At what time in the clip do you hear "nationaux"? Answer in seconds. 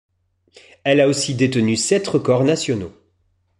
2.43-2.91